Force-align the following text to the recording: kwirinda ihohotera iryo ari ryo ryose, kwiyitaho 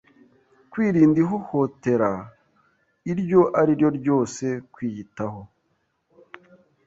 kwirinda 0.71 1.17
ihohotera 1.25 2.11
iryo 3.11 3.41
ari 3.59 3.71
ryo 3.77 3.89
ryose, 3.99 4.45
kwiyitaho 4.73 5.41